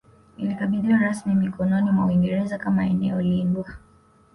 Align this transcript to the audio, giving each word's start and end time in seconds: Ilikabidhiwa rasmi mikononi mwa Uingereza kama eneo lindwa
Ilikabidhiwa 0.37 0.97
rasmi 0.99 1.35
mikononi 1.35 1.91
mwa 1.91 2.05
Uingereza 2.05 2.57
kama 2.57 2.85
eneo 2.85 3.21
lindwa 3.21 3.65